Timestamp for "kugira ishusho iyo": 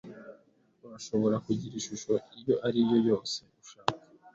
1.45-2.55